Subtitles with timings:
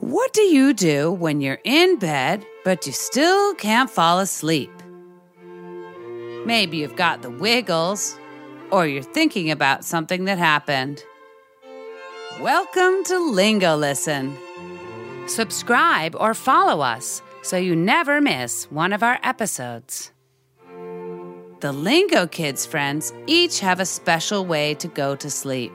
[0.00, 4.70] What do you do when you're in bed but you still can't fall asleep?
[6.44, 8.18] Maybe you've got the wiggles,
[8.70, 11.04] or you're thinking about something that happened.
[12.40, 14.36] Welcome to Lingo Listen.
[15.26, 20.10] Subscribe or follow us so you never miss one of our episodes.
[21.60, 25.72] The Lingokids friends each have a special way to go to sleep.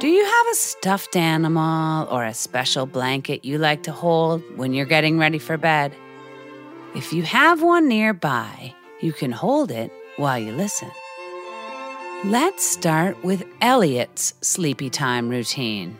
[0.00, 4.72] Do you have a stuffed animal or a special blanket you like to hold when
[4.72, 5.92] you're getting ready for bed?
[6.94, 10.90] If you have one nearby, you can hold it while you listen.
[12.24, 15.98] Let's start with Elliot's sleepy time routine.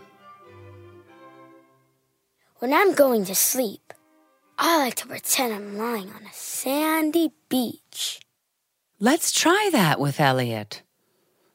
[2.60, 3.92] When I'm going to sleep,
[4.56, 8.18] I like to pretend I'm lying on a sandy beach.
[8.98, 10.80] Let's try that with Elliot.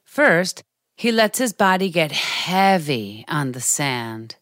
[0.04, 0.62] First,
[0.96, 4.36] he lets his body get heavy on the sand.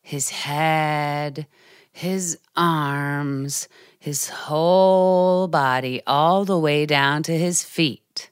[0.00, 1.46] His head,
[1.92, 8.30] his arms, his whole body, all the way down to his feet.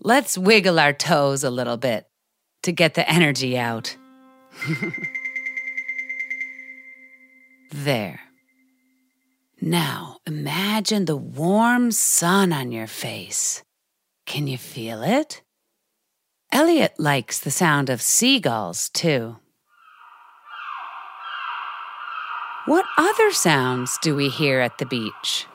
[0.00, 2.08] Let's wiggle our toes a little bit
[2.64, 3.96] to get the energy out.
[7.70, 8.20] there.
[9.60, 13.62] Now imagine the warm sun on your face.
[14.26, 15.42] Can you feel it?
[16.52, 19.36] Elliot likes the sound of seagulls, too.
[22.66, 25.46] What other sounds do we hear at the beach?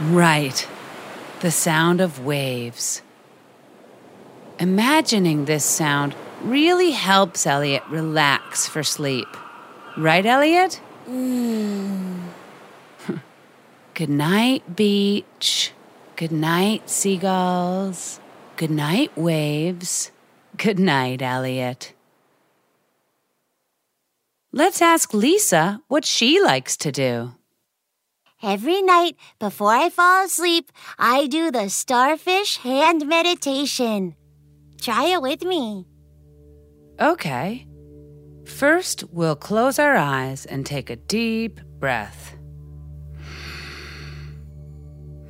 [0.00, 0.66] Right,
[1.40, 3.02] the sound of waves.
[4.58, 9.28] Imagining this sound really helps Elliot relax for sleep.
[9.98, 10.80] Right, Elliot?
[11.06, 12.20] Mm.
[13.94, 15.72] Good night, beach.
[16.20, 18.20] Good night, seagulls.
[18.56, 20.12] Good night, waves.
[20.58, 21.94] Good night, Elliot.
[24.52, 27.36] Let's ask Lisa what she likes to do.
[28.42, 34.14] Every night before I fall asleep, I do the starfish hand meditation.
[34.78, 35.86] Try it with me.
[37.00, 37.66] Okay.
[38.44, 42.36] First, we'll close our eyes and take a deep breath.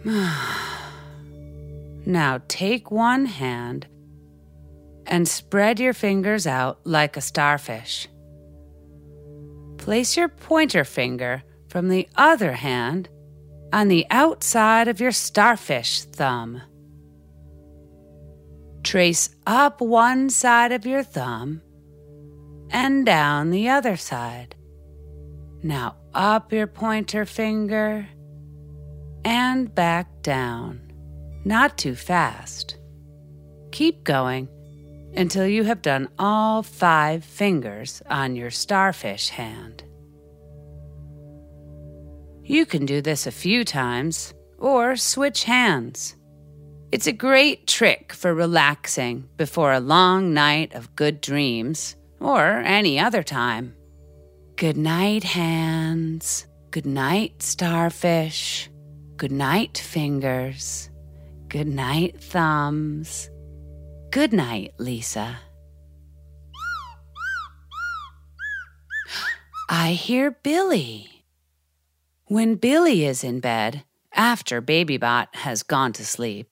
[2.10, 3.86] Now take one hand
[5.06, 8.08] and spread your fingers out like a starfish.
[9.78, 13.08] Place your pointer finger from the other hand
[13.72, 16.60] on the outside of your starfish thumb.
[18.82, 21.62] Trace up one side of your thumb
[22.70, 24.56] and down the other side.
[25.62, 28.08] Now up your pointer finger
[29.24, 30.89] and back down
[31.44, 32.76] not too fast.
[33.72, 34.48] Keep going
[35.16, 39.82] until you have done all five fingers on your starfish hand.
[42.44, 46.16] You can do this a few times or switch hands.
[46.92, 52.98] It's a great trick for relaxing before a long night of good dreams or any
[52.98, 53.76] other time.
[54.56, 56.46] Good night, hands.
[56.70, 58.68] Good night, starfish.
[59.16, 60.89] Good night, fingers.
[61.50, 63.28] Good night, thumbs.
[64.12, 65.40] Good night, Lisa.
[69.68, 71.24] I hear Billy.
[72.26, 73.82] When Billy is in bed,
[74.14, 76.48] after Babybot has gone to sleep,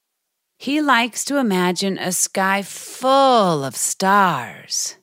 [0.56, 4.96] he likes to imagine a sky full of stars.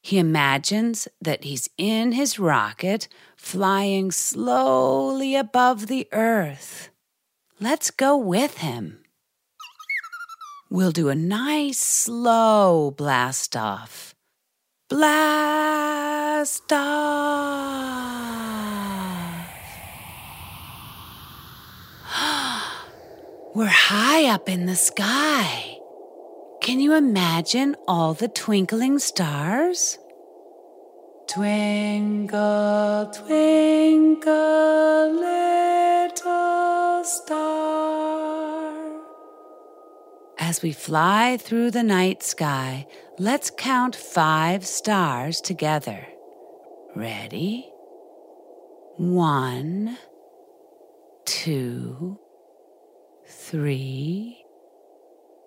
[0.00, 6.88] He imagines that he's in his rocket flying slowly above the earth.
[7.60, 9.01] Let's go with him.
[10.72, 14.14] We'll do a nice slow blast off.
[14.88, 17.92] Blast off.
[23.54, 25.76] We're high up in the sky.
[26.62, 29.98] Can you imagine all the twinkling stars?
[31.28, 34.32] Twinkle, twinkle,
[35.20, 37.51] little star.
[40.52, 42.86] As we fly through the night sky,
[43.18, 46.06] let's count five stars together.
[46.94, 47.72] Ready?
[48.98, 49.96] One,
[51.24, 52.18] two,
[53.26, 54.44] three,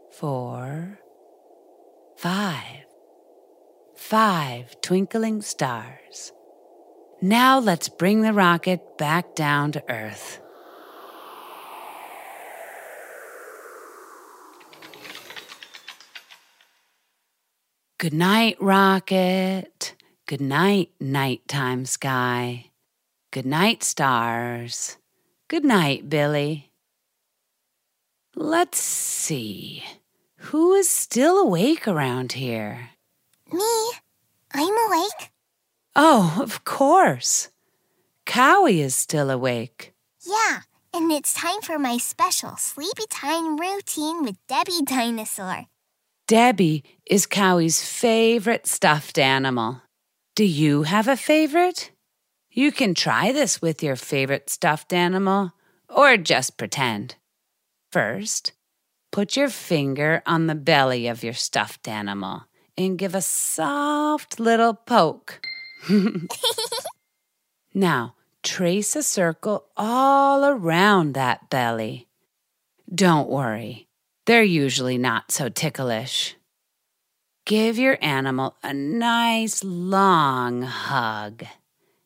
[0.09, 0.97] four,
[2.17, 2.87] five.
[3.95, 6.31] Five twinkling stars.
[7.21, 10.41] Now let's bring the rocket back down to Earth.
[17.97, 19.95] Good night, rocket.
[20.25, 22.71] Good night, nighttime sky.
[23.31, 24.97] Good night, stars.
[25.47, 26.71] Good night, Billy.
[28.36, 29.81] Let's see.
[30.51, 32.89] Who is still awake around here?
[33.53, 33.92] Me?
[34.53, 35.31] I'm awake.
[35.95, 37.48] Oh, of course.
[38.25, 39.94] Cowy is still awake.
[40.27, 40.63] Yeah,
[40.94, 45.68] and it's time for my special sleepy time routine with Debbie Dinosaur.
[46.27, 49.83] Debbie is Cowy's favorite stuffed animal.
[50.33, 51.92] Do you have a favorite?
[52.50, 55.54] You can try this with your favorite stuffed animal,
[55.88, 57.13] or just pretend.
[57.92, 58.54] First,
[59.12, 62.45] put your finger on the belly of your stuffed animal
[62.75, 65.42] and give a soft little poke.
[67.75, 72.07] now, trace a circle all around that belly.
[72.92, 73.88] Don't worry,
[74.25, 76.36] they're usually not so ticklish.
[77.45, 81.45] Give your animal a nice long hug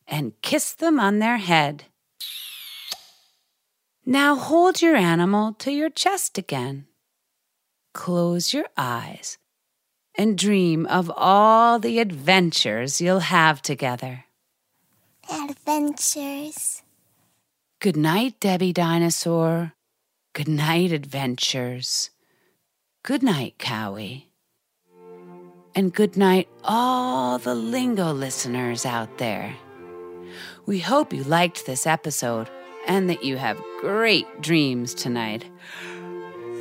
[0.07, 1.85] and kiss them on their head.
[4.05, 6.87] Now hold your animal to your chest again.
[7.93, 9.37] Close your eyes
[10.15, 14.25] and dream of all the adventures you'll have together.
[15.31, 16.83] Adventures.
[17.79, 19.73] Good night, Debbie Dinosaur.
[20.33, 22.11] Good night, adventures.
[23.03, 24.25] Good night, Cowy.
[25.75, 29.55] And good night, all the lingo listeners out there.
[30.65, 32.49] We hope you liked this episode
[32.87, 35.45] and that you have great dreams tonight.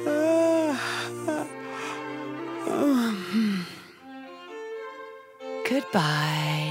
[5.68, 6.67] Goodbye.